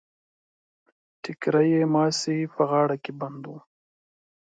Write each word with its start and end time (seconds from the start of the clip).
ټکری 1.21 1.67
يې 1.73 1.83
مازې 1.93 2.37
په 2.53 2.61
غاړه 2.69 2.95
کې 3.03 3.11
بند 3.19 3.43
و. 3.51 3.53